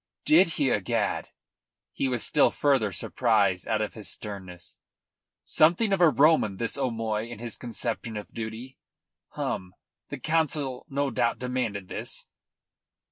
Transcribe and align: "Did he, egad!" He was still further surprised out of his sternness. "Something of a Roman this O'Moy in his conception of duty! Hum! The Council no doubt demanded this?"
"Did 0.25 0.47
he, 0.57 0.71
egad!" 0.71 1.27
He 1.93 2.07
was 2.07 2.23
still 2.23 2.49
further 2.49 2.91
surprised 2.91 3.67
out 3.67 3.81
of 3.83 3.93
his 3.93 4.09
sternness. 4.09 4.79
"Something 5.43 5.93
of 5.93 6.01
a 6.01 6.09
Roman 6.09 6.57
this 6.57 6.75
O'Moy 6.75 7.27
in 7.29 7.37
his 7.37 7.55
conception 7.55 8.17
of 8.17 8.33
duty! 8.33 8.79
Hum! 9.33 9.75
The 10.09 10.17
Council 10.17 10.87
no 10.89 11.11
doubt 11.11 11.37
demanded 11.37 11.87
this?" 11.87 12.25